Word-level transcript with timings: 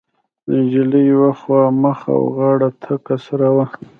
د 0.47 0.49
نجلۍ 0.63 1.03
يوه 1.13 1.31
خوا 1.39 1.61
مخ 1.81 1.99
او 2.15 2.21
غاړه 2.35 2.69
تکه 2.81 3.15
سره 3.25 3.47
وه. 3.55 3.65